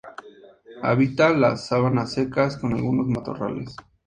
[0.81, 3.75] Habita las sabanas secas con algunos matorrales.